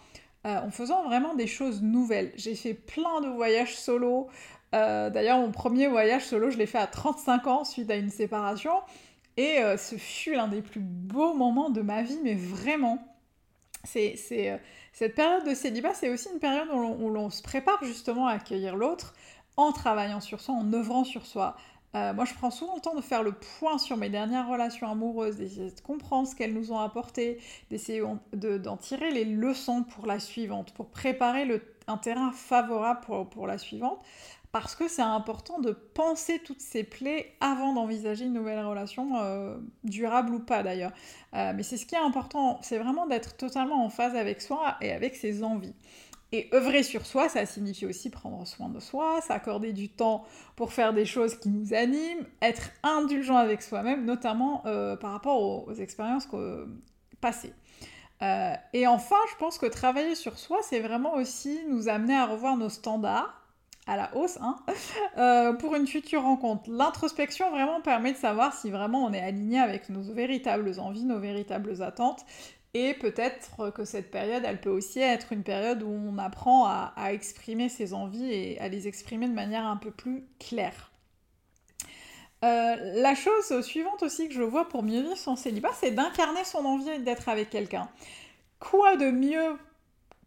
euh, 0.46 0.58
en 0.60 0.70
faisant 0.70 1.04
vraiment 1.04 1.34
des 1.34 1.46
choses 1.46 1.82
nouvelles. 1.82 2.32
J'ai 2.36 2.54
fait 2.54 2.74
plein 2.74 3.22
de 3.22 3.28
voyages 3.28 3.76
solo. 3.76 4.28
Euh, 4.74 5.08
d'ailleurs, 5.08 5.38
mon 5.38 5.50
premier 5.50 5.86
voyage 5.86 6.26
solo, 6.26 6.50
je 6.50 6.58
l'ai 6.58 6.66
fait 6.66 6.78
à 6.78 6.86
35 6.86 7.46
ans 7.46 7.64
suite 7.64 7.90
à 7.90 7.96
une 7.96 8.10
séparation. 8.10 8.72
Et 9.38 9.60
ce 9.78 9.96
fut 9.96 10.34
l'un 10.34 10.46
des 10.46 10.60
plus 10.60 10.82
beaux 10.82 11.32
moments 11.32 11.70
de 11.70 11.80
ma 11.80 12.02
vie, 12.02 12.18
mais 12.22 12.34
vraiment 12.34 13.11
c'est, 13.84 14.16
euh, 14.32 14.56
cette 14.92 15.14
période 15.14 15.46
de 15.46 15.54
célibat, 15.54 15.94
c'est 15.94 16.10
aussi 16.10 16.28
une 16.32 16.38
période 16.38 16.68
où 16.70 17.10
l'on, 17.10 17.30
se 17.30 17.42
prépare 17.42 17.82
justement 17.82 18.26
à 18.26 18.32
accueillir 18.32 18.76
l'autre 18.76 19.14
en 19.56 19.72
travaillant 19.72 20.20
sur 20.20 20.40
soi, 20.40 20.54
en 20.54 20.72
œuvrant 20.72 21.04
sur 21.04 21.26
soi. 21.26 21.56
Euh, 21.94 22.14
moi, 22.14 22.24
je 22.24 22.32
prends 22.32 22.50
souvent 22.50 22.74
le 22.74 22.80
temps 22.80 22.94
de 22.94 23.02
faire 23.02 23.22
le 23.22 23.32
point 23.32 23.76
sur 23.76 23.98
mes 23.98 24.08
dernières 24.08 24.48
relations 24.48 24.90
amoureuses, 24.90 25.36
d'essayer 25.36 25.70
de 25.70 25.80
comprendre 25.80 26.26
ce 26.26 26.34
qu'elles 26.34 26.54
nous 26.54 26.72
ont 26.72 26.78
apporté, 26.78 27.38
d'essayer 27.70 28.02
d'en 28.32 28.76
tirer 28.78 29.10
les 29.10 29.26
leçons 29.26 29.82
pour 29.82 30.06
la 30.06 30.18
suivante, 30.18 30.72
pour 30.72 30.86
préparer 30.86 31.46
un 31.88 31.98
terrain 31.98 32.32
favorable 32.32 33.00
pour, 33.04 33.28
pour 33.28 33.46
la 33.46 33.58
suivante. 33.58 33.98
Parce 34.52 34.74
que 34.74 34.86
c'est 34.86 35.00
important 35.00 35.58
de 35.60 35.72
penser 35.72 36.38
toutes 36.38 36.60
ces 36.60 36.84
plaies 36.84 37.34
avant 37.40 37.72
d'envisager 37.72 38.26
une 38.26 38.34
nouvelle 38.34 38.64
relation, 38.64 39.16
euh, 39.16 39.56
durable 39.82 40.34
ou 40.34 40.40
pas 40.40 40.62
d'ailleurs. 40.62 40.92
Euh, 41.34 41.54
mais 41.56 41.62
c'est 41.62 41.78
ce 41.78 41.86
qui 41.86 41.94
est 41.94 41.98
important, 41.98 42.60
c'est 42.62 42.76
vraiment 42.76 43.06
d'être 43.06 43.34
totalement 43.38 43.82
en 43.82 43.88
phase 43.88 44.14
avec 44.14 44.42
soi 44.42 44.76
et 44.82 44.92
avec 44.92 45.16
ses 45.16 45.42
envies. 45.42 45.74
Et 46.32 46.50
œuvrer 46.54 46.82
sur 46.82 47.06
soi, 47.06 47.30
ça 47.30 47.44
signifie 47.46 47.86
aussi 47.86 48.10
prendre 48.10 48.46
soin 48.46 48.68
de 48.68 48.78
soi, 48.78 49.22
s'accorder 49.22 49.72
du 49.72 49.88
temps 49.88 50.24
pour 50.54 50.72
faire 50.72 50.92
des 50.92 51.06
choses 51.06 51.34
qui 51.34 51.48
nous 51.48 51.72
animent, 51.72 52.26
être 52.42 52.70
indulgent 52.82 53.36
avec 53.36 53.62
soi-même, 53.62 54.04
notamment 54.04 54.62
euh, 54.66 54.96
par 54.96 55.12
rapport 55.12 55.40
aux, 55.40 55.72
expériences 55.74 56.28
passées. 57.20 57.52
Et 58.72 58.86
enfin, 58.86 59.16
je 59.32 59.36
pense 59.38 59.58
que 59.58 59.66
travailler 59.66 60.14
sur 60.14 60.38
soi, 60.38 60.58
c'est 60.62 60.78
vraiment 60.78 61.14
aussi 61.14 61.58
nous 61.68 61.88
amener 61.88 62.14
à 62.14 62.26
revoir 62.26 62.56
nos 62.56 62.68
standards 62.68 63.41
à 63.86 63.96
la 63.96 64.14
hausse 64.16 64.38
hein, 64.40 64.56
euh, 65.18 65.52
pour 65.54 65.74
une 65.74 65.86
future 65.86 66.22
rencontre. 66.22 66.70
L'introspection 66.70 67.50
vraiment 67.50 67.80
permet 67.80 68.12
de 68.12 68.16
savoir 68.16 68.54
si 68.54 68.70
vraiment 68.70 69.04
on 69.04 69.12
est 69.12 69.22
aligné 69.22 69.58
avec 69.58 69.88
nos 69.88 70.02
véritables 70.02 70.78
envies, 70.78 71.04
nos 71.04 71.18
véritables 71.18 71.82
attentes 71.82 72.24
et 72.74 72.94
peut-être 72.94 73.70
que 73.70 73.84
cette 73.84 74.10
période, 74.10 74.44
elle 74.46 74.60
peut 74.60 74.70
aussi 74.70 75.00
être 75.00 75.32
une 75.32 75.42
période 75.42 75.82
où 75.82 75.90
on 75.90 76.16
apprend 76.16 76.66
à, 76.66 77.12
exprimer 77.12 77.68
ses 77.68 77.92
envies 77.92 78.32
et 78.32 78.58
à 78.60 78.68
les 78.68 78.88
exprimer 78.88 79.28
de 79.28 79.34
manière 79.34 79.66
un 79.66 79.76
peu 79.76 79.90
plus 79.90 80.24
claire. 80.38 80.90
Euh, 82.44 82.76
la 83.02 83.14
chose 83.14 83.60
suivante 83.60 84.02
aussi 84.02 84.28
que 84.28 84.34
je 84.34 84.42
vois 84.42 84.68
pour 84.68 84.82
mieux 84.82 85.02
vivre 85.02 85.16
son 85.16 85.36
célibat, 85.36 85.70
c'est 85.74 85.90
d'incarner 85.90 86.44
son 86.44 86.64
envie 86.64 86.98
d'être 87.00 87.28
avec 87.28 87.50
quelqu'un. 87.50 87.88
Quoi 88.58 88.96
de 88.96 89.10
mieux 89.10 89.58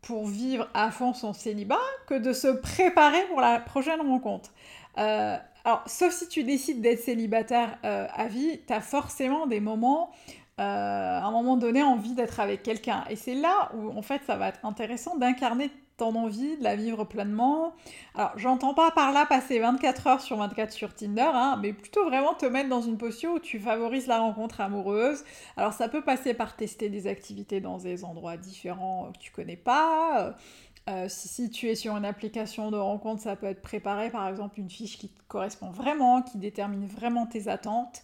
pour 0.05 0.27
vivre 0.27 0.69
à 0.73 0.91
fond 0.91 1.13
son 1.13 1.33
célibat 1.33 1.75
que 2.07 2.15
de 2.15 2.31
se 2.31 2.47
préparer 2.47 3.21
pour 3.27 3.41
la 3.41 3.59
prochaine 3.59 4.01
rencontre 4.01 4.51
euh, 4.97 5.35
alors, 5.65 5.81
sauf 5.87 6.13
si 6.13 6.27
tu 6.27 6.43
décides 6.43 6.81
d'être 6.81 7.01
célibataire 7.01 7.79
euh, 7.85 8.07
à 8.13 8.27
vie, 8.27 8.61
tu 8.67 8.71
as 8.71 8.81
forcément 8.81 9.47
des 9.47 9.59
moments 9.59 10.11
euh, 10.59 10.63
à 10.63 11.23
un 11.25 11.31
moment 11.31 11.57
donné 11.57 11.81
envie 11.81 12.13
d'être 12.13 12.39
avec 12.39 12.61
quelqu'un. 12.61 13.03
Et 13.09 13.15
c'est 13.15 13.33
là 13.33 13.71
où 13.75 13.89
en 13.89 14.03
fait 14.03 14.21
ça 14.27 14.37
va 14.37 14.49
être 14.49 14.63
intéressant 14.63 15.15
d'incarner 15.15 15.71
ton 15.97 16.15
envie, 16.15 16.57
de 16.57 16.63
la 16.63 16.75
vivre 16.75 17.03
pleinement. 17.05 17.73
Alors 18.15 18.33
j'entends 18.37 18.73
pas 18.73 18.91
par 18.91 19.11
là 19.11 19.25
passer 19.25 19.59
24 19.59 20.07
heures 20.07 20.21
sur 20.21 20.37
24 20.37 20.71
sur 20.71 20.93
Tinder, 20.93 21.31
hein, 21.33 21.59
mais 21.61 21.73
plutôt 21.73 22.05
vraiment 22.05 22.33
te 22.33 22.45
mettre 22.45 22.69
dans 22.69 22.81
une 22.81 22.97
posture 22.97 23.33
où 23.33 23.39
tu 23.39 23.59
favorises 23.59 24.07
la 24.07 24.19
rencontre 24.19 24.61
amoureuse. 24.61 25.23
Alors 25.57 25.73
ça 25.73 25.89
peut 25.89 26.01
passer 26.03 26.33
par 26.33 26.55
tester 26.55 26.89
des 26.89 27.07
activités 27.07 27.61
dans 27.61 27.77
des 27.77 28.03
endroits 28.03 28.37
différents 28.37 29.11
que 29.13 29.19
tu 29.19 29.31
connais 29.31 29.57
pas. 29.57 30.35
Euh, 30.87 31.07
si, 31.09 31.27
si, 31.27 31.49
tu 31.49 31.67
es 31.67 31.73
sur 31.73 31.97
une 31.97 32.05
application 32.05 32.69
de 32.69 32.77
rencontre, 32.77 33.21
ça 33.21 33.35
peut 33.35 33.47
être 33.47 33.63
préparer 33.63 34.11
par 34.11 34.27
exemple 34.27 34.59
une 34.59 34.69
fiche 34.69 34.99
qui 34.99 35.09
te 35.09 35.19
correspond 35.27 35.71
vraiment, 35.71 36.21
qui 36.21 36.37
détermine 36.37 36.85
vraiment 36.85 37.25
tes 37.25 37.47
attentes. 37.47 38.03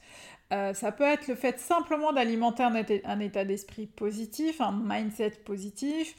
Euh, 0.51 0.74
ça 0.74 0.91
peut 0.91 1.05
être 1.05 1.27
le 1.27 1.36
fait 1.36 1.60
simplement 1.60 2.12
d'alimenter 2.12 2.63
un, 2.63 3.19
état, 3.19 3.45
d'esprit 3.45 3.88
positif, 3.88 4.60
un 4.60 4.74
mindset 4.83 5.31
positif. 5.45 6.15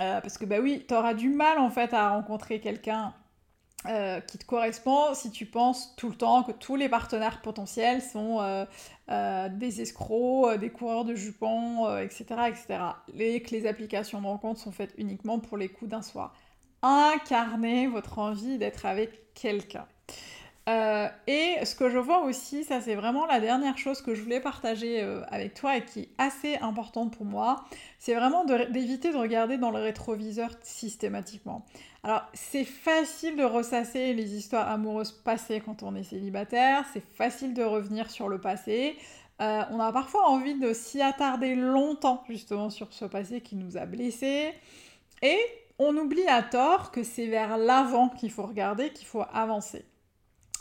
Euh, 0.00 0.20
parce 0.20 0.38
que 0.38 0.44
bah 0.44 0.56
oui, 0.60 0.84
tu 0.86 0.94
auras 0.94 1.14
du 1.14 1.28
mal 1.30 1.58
en 1.58 1.70
fait 1.70 1.94
à 1.94 2.10
rencontrer 2.10 2.60
quelqu'un 2.60 3.14
euh, 3.88 4.20
qui 4.20 4.36
te 4.36 4.44
correspond 4.44 5.14
si 5.14 5.30
tu 5.30 5.46
penses 5.46 5.94
tout 5.96 6.08
le 6.08 6.16
temps 6.16 6.42
que 6.42 6.52
tous 6.52 6.76
les 6.76 6.88
partenaires 6.88 7.40
potentiels 7.40 8.02
sont 8.02 8.66
des 9.08 9.80
escrocs, 9.80 10.58
des 10.58 10.70
coureurs 10.70 11.04
de 11.04 11.14
jupons, 11.14 11.96
etc., 11.98 12.24
etc. 12.48 12.66
Et 13.18 13.42
que 13.42 13.50
les 13.52 13.66
applications 13.66 14.20
de 14.20 14.26
rencontre 14.26 14.60
sont 14.60 14.72
faites 14.72 14.92
uniquement 14.98 15.38
pour 15.38 15.56
les 15.56 15.68
coups 15.68 15.90
d'un 15.90 16.02
soir. 16.02 16.34
Incarnez 16.82 17.86
votre 17.86 18.18
envie 18.18 18.58
d'être 18.58 18.86
avec 18.86 19.32
quelqu'un. 19.34 19.86
Euh, 20.68 21.08
et 21.28 21.64
ce 21.64 21.76
que 21.76 21.88
je 21.88 21.98
vois 21.98 22.22
aussi, 22.24 22.64
ça 22.64 22.80
c'est 22.80 22.96
vraiment 22.96 23.24
la 23.26 23.38
dernière 23.38 23.78
chose 23.78 24.02
que 24.02 24.16
je 24.16 24.22
voulais 24.22 24.40
partager 24.40 25.00
euh, 25.00 25.22
avec 25.28 25.54
toi 25.54 25.76
et 25.76 25.84
qui 25.84 26.00
est 26.00 26.08
assez 26.18 26.56
importante 26.56 27.16
pour 27.16 27.24
moi, 27.24 27.64
c'est 28.00 28.14
vraiment 28.16 28.44
d'éviter 28.44 29.12
de, 29.12 29.16
regarder 29.16 29.58
dans 29.58 29.70
le 29.70 29.78
rétroviseur 29.78 30.50
systématiquement. 30.62 31.64
Alors 32.02 32.22
c'est 32.34 32.64
facile 32.64 33.36
de 33.36 33.44
ressasser 33.44 34.12
les 34.12 34.34
histoires 34.34 34.68
amoureuses 34.68 35.12
passées 35.12 35.62
quand 35.64 35.84
on 35.84 35.94
est 35.94 36.02
célibataire, 36.02 36.84
c'est 36.92 37.04
facile 37.14 37.54
de 37.54 37.62
revenir 37.62 38.10
sur 38.10 38.28
le 38.28 38.40
passé. 38.40 38.96
Euh, 39.40 39.62
on 39.70 39.78
a 39.78 39.92
parfois 39.92 40.28
envie 40.28 40.58
de 40.58 40.72
s'y 40.72 41.00
attarder 41.00 41.54
longtemps 41.54 42.24
justement 42.28 42.70
sur 42.70 42.92
ce 42.92 43.04
passé 43.04 43.40
qui 43.40 43.54
nous 43.54 43.76
a 43.76 43.86
blessés. 43.86 44.52
Et 45.22 45.38
on 45.78 45.96
oublie 45.96 46.26
à 46.26 46.42
tort 46.42 46.90
que 46.90 47.04
c'est 47.04 47.26
vers 47.26 47.56
l'avant 47.56 48.08
qu'il 48.08 48.32
faut 48.32 48.46
regarder, 48.46 48.90
qu'il 48.90 49.06
faut 49.06 49.24
avancer. 49.32 49.84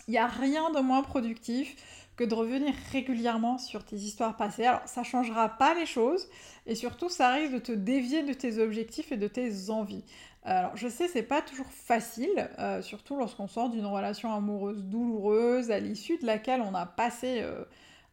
Il 0.07 0.11
n'y 0.11 0.17
a 0.17 0.27
rien 0.27 0.69
de 0.71 0.79
moins 0.79 1.01
productif 1.01 1.75
que 2.15 2.23
de 2.23 2.33
revenir 2.33 2.73
régulièrement 2.91 3.57
sur 3.57 3.83
tes 3.83 3.97
histoires 3.97 4.37
passées. 4.37 4.65
Alors 4.65 4.81
ça 4.85 5.03
changera 5.03 5.49
pas 5.49 5.73
les 5.73 5.85
choses 5.85 6.27
et 6.65 6.75
surtout 6.75 7.09
ça 7.09 7.33
risque 7.33 7.53
de 7.53 7.59
te 7.59 7.71
dévier 7.71 8.23
de 8.23 8.33
tes 8.33 8.59
objectifs 8.59 9.11
et 9.11 9.17
de 9.17 9.27
tes 9.27 9.69
envies. 9.69 10.03
Alors 10.43 10.77
je 10.77 10.87
sais 10.87 11.07
c'est 11.07 11.23
pas 11.23 11.41
toujours 11.41 11.69
facile, 11.71 12.49
euh, 12.59 12.81
surtout 12.81 13.17
lorsqu'on 13.17 13.47
sort 13.47 13.69
d'une 13.69 13.85
relation 13.85 14.31
amoureuse 14.33 14.83
douloureuse 14.83 15.71
à 15.71 15.79
l'issue 15.79 16.17
de 16.17 16.25
laquelle 16.25 16.61
on 16.61 16.75
a 16.75 16.85
passé 16.85 17.39
euh, 17.41 17.63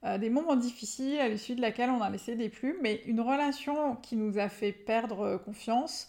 euh, 0.04 0.18
des 0.18 0.30
moments 0.30 0.56
difficiles, 0.56 1.20
à 1.20 1.28
l'issue 1.28 1.54
de 1.54 1.60
laquelle 1.60 1.90
on 1.90 2.00
a 2.00 2.08
laissé 2.08 2.34
des 2.34 2.48
plumes, 2.48 2.78
mais 2.80 3.02
une 3.04 3.20
relation 3.20 3.96
qui 3.96 4.16
nous 4.16 4.38
a 4.38 4.48
fait 4.48 4.72
perdre 4.72 5.36
confiance, 5.44 6.08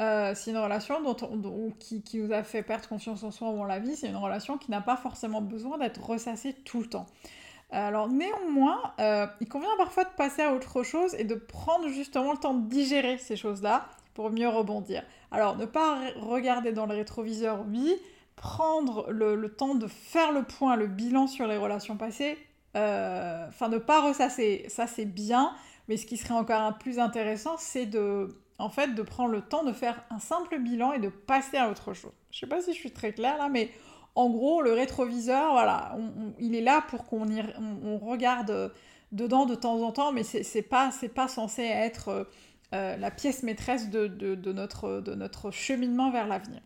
euh, 0.00 0.32
c'est 0.34 0.50
une 0.50 0.58
relation 0.58 1.00
dont, 1.00 1.72
qui, 1.78 2.02
nous 2.14 2.32
a 2.32 2.42
fait 2.42 2.62
perdre 2.62 2.88
confiance 2.88 3.22
en 3.22 3.30
soi 3.30 3.52
dans 3.52 3.64
la 3.64 3.78
vie, 3.78 3.94
c'est 3.94 4.08
une 4.08 4.16
relation 4.16 4.58
qui 4.58 4.70
n'a 4.70 4.80
pas 4.80 4.96
forcément 4.96 5.40
besoin 5.40 5.78
d'être 5.78 6.02
ressassée 6.04 6.52
tout 6.52 6.80
le 6.80 6.86
temps. 6.86 7.06
Alors 7.70 8.08
néanmoins, 8.08 8.92
euh, 9.00 9.26
il 9.40 9.48
convient 9.48 9.76
parfois 9.76 10.04
de 10.04 10.10
passer 10.16 10.42
à 10.42 10.52
autre 10.52 10.82
chose 10.82 11.14
et 11.14 11.24
de 11.24 11.34
prendre 11.34 11.88
justement 11.88 12.32
le 12.32 12.38
temps 12.38 12.54
de 12.54 12.68
digérer 12.68 13.18
ces 13.18 13.36
choses-là 13.36 13.86
pour 14.14 14.30
mieux 14.30 14.48
rebondir. 14.48 15.02
Alors 15.30 15.56
ne 15.56 15.64
pas 15.64 15.98
regarder 16.16 16.72
dans 16.72 16.86
le 16.86 16.94
rétroviseur, 16.94 17.64
oui, 17.68 17.94
prendre 18.36 19.10
le, 19.10 19.48
temps 19.48 19.74
de 19.74 19.86
faire 19.86 20.32
le 20.32 20.42
point, 20.42 20.76
le 20.76 20.86
bilan 20.86 21.26
sur 21.26 21.46
les 21.46 21.56
relations 21.56 21.96
passées, 21.96 22.36
euh, 22.76 23.46
enfin 23.48 23.68
ne 23.68 23.78
pas 23.78 24.00
ressasser, 24.00 24.66
ça 24.68 24.86
c'est 24.86 25.04
bien, 25.04 25.52
mais 25.88 25.96
ce 25.96 26.06
qui 26.06 26.16
serait 26.16 26.34
encore 26.34 26.78
plus 26.78 26.98
intéressant, 26.98 27.56
c'est 27.58 27.86
de 27.86 28.36
en 28.58 28.68
fait, 28.68 28.94
de 28.94 29.02
prendre 29.02 29.30
le 29.30 29.42
temps 29.42 29.64
de 29.64 29.72
faire 29.72 30.04
un 30.10 30.18
simple 30.18 30.58
bilan 30.58 30.92
et 30.92 30.98
de 30.98 31.08
passer 31.08 31.56
à 31.56 31.70
autre 31.70 31.92
chose. 31.94 32.12
Je 32.30 32.40
sais 32.40 32.46
pas 32.46 32.60
si 32.62 32.72
je 32.72 32.78
suis 32.78 32.92
très 32.92 33.12
claire 33.12 33.38
là, 33.38 33.48
mais 33.48 33.70
en 34.14 34.30
gros, 34.30 34.62
le 34.62 34.72
rétroviseur, 34.72 35.52
voilà, 35.52 35.96
il 36.38 36.54
est 36.54 36.60
là 36.60 36.82
pour 36.88 37.04
qu'on 37.04 37.26
on, 37.82 37.98
regarde 37.98 38.72
dedans 39.10 39.44
de 39.44 39.56
temps 39.56 39.82
en 39.82 39.90
temps, 39.90 40.12
mais 40.12 40.22
c'est 40.22 40.62
pas, 40.62 40.90
pas 41.14 41.28
censé 41.28 41.62
être 41.62 42.28
euh, 42.72 42.96
la 42.96 43.10
pièce 43.10 43.42
maîtresse 43.42 43.90
de, 43.90 44.52
notre, 44.52 45.00
de 45.00 45.14
notre 45.14 45.50
cheminement 45.50 46.10
vers 46.10 46.28
l'avenir. 46.28 46.60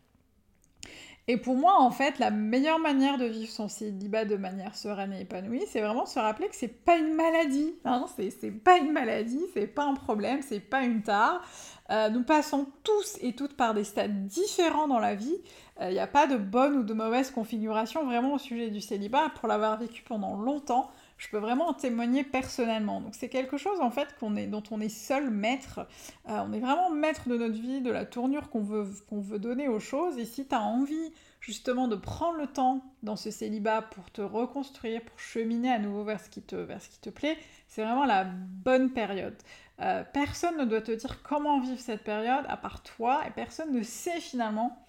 Et 1.30 1.36
pour 1.36 1.56
moi, 1.56 1.74
en 1.78 1.90
fait, 1.90 2.18
la 2.18 2.30
meilleure 2.30 2.78
manière 2.78 3.18
de 3.18 3.26
vivre 3.26 3.50
son 3.50 3.68
célibat 3.68 4.24
de 4.24 4.36
manière 4.36 4.74
sereine 4.74 5.12
et 5.12 5.20
épanouie, 5.20 5.62
c'est 5.68 5.82
vraiment 5.82 6.06
se 6.06 6.18
rappeler 6.18 6.48
que 6.48 6.56
c'est 6.56 6.68
pas 6.68 6.96
une 6.96 7.12
maladie. 7.12 7.74
Hein, 7.84 8.06
c'est 8.16 8.50
pas 8.50 8.78
une 8.78 8.92
maladie, 8.92 9.42
c'est 9.52 9.66
pas 9.66 9.84
un 9.84 9.92
problème, 9.92 10.40
c'est 10.40 10.58
pas 10.58 10.84
une 10.84 11.02
tare. 11.02 11.42
Euh, 11.90 12.08
nous 12.08 12.22
passons 12.22 12.66
tous 12.82 13.18
et 13.20 13.34
toutes 13.34 13.58
par 13.58 13.74
des 13.74 13.84
stades 13.84 14.26
différents 14.26 14.88
dans 14.88 14.98
la 14.98 15.14
vie. 15.14 15.36
Il 15.80 15.84
euh, 15.84 15.92
n'y 15.92 15.98
a 15.98 16.06
pas 16.06 16.26
de 16.26 16.38
bonne 16.38 16.76
ou 16.76 16.82
de 16.82 16.94
mauvaise 16.94 17.30
configuration 17.30 18.06
vraiment 18.06 18.32
au 18.32 18.38
sujet 18.38 18.70
du 18.70 18.80
célibat. 18.80 19.28
Pour 19.38 19.48
l'avoir 19.48 19.78
vécu 19.78 20.02
pendant 20.02 20.34
longtemps, 20.34 20.90
je 21.18 21.28
peux 21.28 21.38
vraiment 21.38 21.68
en 21.68 21.74
témoigner 21.74 22.24
personnellement. 22.24 23.00
Donc 23.00 23.14
c'est 23.14 23.28
quelque 23.28 23.58
chose 23.58 23.80
en 23.80 23.90
fait 23.90 24.08
dont 24.20 24.62
on 24.70 24.80
est 24.80 24.88
seul 24.88 25.30
maître. 25.30 25.80
Euh, 26.28 26.44
on 26.48 26.52
est 26.52 26.60
vraiment 26.60 26.90
maître 26.90 27.28
de 27.28 27.36
notre 27.36 27.60
vie, 27.60 27.80
de 27.80 27.90
la 27.90 28.06
tournure 28.06 28.48
qu'on 28.48 28.62
veut, 28.62 28.88
veut 29.10 29.38
donner 29.38 29.68
aux 29.68 29.80
choses. 29.80 30.16
Et 30.18 30.24
si 30.24 30.46
tu 30.46 30.54
as 30.54 30.62
envie 30.62 31.12
justement 31.40 31.88
de 31.88 31.96
prendre 31.96 32.38
le 32.38 32.46
temps 32.46 32.82
dans 33.02 33.16
ce 33.16 33.30
célibat 33.30 33.82
pour 33.82 34.10
te 34.10 34.22
reconstruire, 34.22 35.02
pour 35.02 35.18
cheminer 35.18 35.72
à 35.72 35.78
nouveau 35.78 36.04
vers 36.04 36.20
ce 36.20 36.30
qui 36.30 36.42
te, 36.42 36.56
vers 36.56 36.80
ce 36.80 36.88
qui 36.88 37.00
te 37.00 37.10
plaît, 37.10 37.36
c'est 37.66 37.82
vraiment 37.82 38.06
la 38.06 38.24
bonne 38.24 38.90
période. 38.90 39.36
Euh, 39.80 40.04
personne 40.12 40.56
ne 40.56 40.64
doit 40.64 40.82
te 40.82 40.92
dire 40.92 41.22
comment 41.22 41.60
vivre 41.60 41.80
cette 41.80 42.02
période 42.02 42.44
à 42.48 42.56
part 42.56 42.82
toi 42.82 43.22
et 43.26 43.30
personne 43.30 43.72
ne 43.72 43.82
sait 43.82 44.20
finalement 44.20 44.84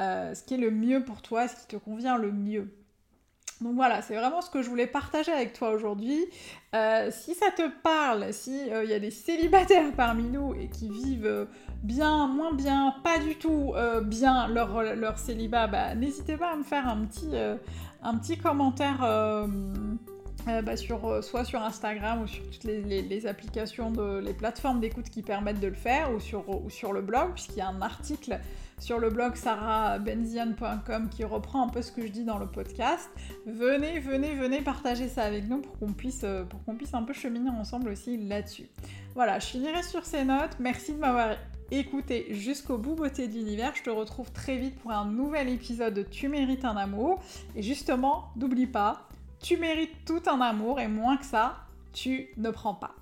euh, 0.00 0.34
ce 0.34 0.42
qui 0.42 0.54
est 0.54 0.58
le 0.58 0.70
mieux 0.70 1.04
pour 1.04 1.22
toi, 1.22 1.46
ce 1.48 1.56
qui 1.56 1.66
te 1.66 1.76
convient 1.76 2.18
le 2.18 2.32
mieux. 2.32 2.74
Donc 3.60 3.74
voilà, 3.74 4.02
c'est 4.02 4.16
vraiment 4.16 4.40
ce 4.42 4.50
que 4.50 4.62
je 4.62 4.68
voulais 4.68 4.86
partager 4.86 5.32
avec 5.32 5.52
toi 5.52 5.70
aujourd'hui. 5.70 6.26
Euh, 6.74 7.10
si 7.12 7.34
ça 7.34 7.50
te 7.50 7.68
parle, 7.82 8.32
s'il 8.32 8.72
euh, 8.72 8.84
y 8.84 8.92
a 8.92 8.98
des 8.98 9.10
célibataires 9.10 9.92
parmi 9.96 10.24
nous 10.24 10.54
et 10.54 10.68
qui 10.68 10.88
vivent 10.88 11.46
bien, 11.82 12.26
moins 12.26 12.52
bien, 12.52 12.94
pas 13.04 13.18
du 13.18 13.36
tout 13.36 13.72
euh, 13.76 14.00
bien 14.00 14.48
leur, 14.48 15.18
célibat, 15.18 15.68
bah, 15.68 15.94
n'hésitez 15.94 16.36
pas 16.36 16.52
à 16.52 16.56
me 16.56 16.64
faire 16.64 16.88
un 16.88 18.16
petit 18.16 18.38
commentaire 18.38 19.46
euh, 20.46 20.60
bah, 20.60 20.76
sur, 20.76 21.06
euh, 21.06 21.22
soit 21.22 21.44
sur 21.44 21.62
Instagram 21.62 22.22
ou 22.22 22.26
sur 22.26 22.44
toutes 22.50 22.64
les, 22.64 23.26
applications, 23.26 23.90
de, 23.90 24.18
les 24.18 24.34
plateformes 24.34 24.78
d'écoute 24.78 25.08
qui 25.08 25.22
permettent 25.22 25.60
de 25.60 25.68
le 25.68 25.74
faire, 25.74 26.12
ou 26.12 26.20
sur, 26.20 26.92
le 26.92 27.00
blog, 27.00 27.32
puisqu'il 27.32 27.58
y 27.58 27.62
a 27.62 27.68
un 27.68 27.80
article 27.80 28.38
sur 28.78 28.98
le 28.98 29.08
blog 29.08 29.36
sarahbenzian.com 29.36 31.08
qui 31.08 31.24
reprend 31.24 31.66
un 31.66 31.68
peu 31.68 31.80
ce 31.80 31.92
que 31.92 32.02
je 32.02 32.08
dis 32.08 32.24
dans 32.24 32.38
le 32.38 32.46
podcast. 32.46 33.08
Venez, 33.46 34.00
venez, 34.00 34.34
venez 34.34 34.60
partager 34.60 35.08
ça 35.08 35.22
avec 35.22 35.48
nous 35.48 35.62
pour 35.62 35.78
qu'on 35.78 35.94
puisse, 35.94 36.24
euh, 36.24 36.44
pour 36.44 36.62
qu'on 36.64 36.74
puisse 36.74 36.92
un 36.92 37.04
peu 37.04 37.14
cheminer 37.14 37.50
ensemble 37.50 37.88
aussi 37.88 38.18
là-dessus. 38.18 38.68
Voilà, 39.14 39.38
je 39.38 39.46
finirai 39.46 39.82
sur 39.82 40.04
ces 40.04 40.24
notes. 40.24 40.56
Merci 40.60 40.92
de 40.92 40.98
m'avoir 40.98 41.36
écouté 41.70 42.26
jusqu'au 42.30 42.76
bout 42.76 42.94
beauté 42.94 43.28
de 43.28 43.32
l'univers. 43.32 43.72
Je 43.74 43.82
te 43.82 43.90
retrouve 43.90 44.30
très 44.32 44.58
vite 44.58 44.78
pour 44.80 44.90
un 44.90 45.06
nouvel 45.06 45.48
épisode 45.48 45.94
de 45.94 46.02
Tu 46.02 46.28
mérites 46.28 46.66
un 46.66 46.76
amour. 46.76 47.22
Et 47.56 47.62
justement, 47.62 48.30
n'oublie 48.36 48.66
pas, 48.66 49.08
tu 49.44 49.58
mérites 49.58 50.06
tout 50.06 50.22
un 50.26 50.40
amour 50.40 50.80
et 50.80 50.88
moins 50.88 51.18
que 51.18 51.26
ça, 51.26 51.58
tu 51.92 52.30
ne 52.38 52.50
prends 52.50 52.74
pas. 52.74 52.94